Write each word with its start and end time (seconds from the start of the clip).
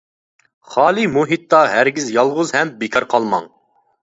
خالىي 0.75 1.05
مۇھىتتا 1.17 1.59
ھەرگىز 1.75 2.09
يالغۇز 2.17 2.55
ھەم 2.59 2.73
بىكار 2.81 3.09
قالماڭ. 3.15 3.49